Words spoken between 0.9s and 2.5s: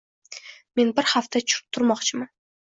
bir hafta turmoqchiman.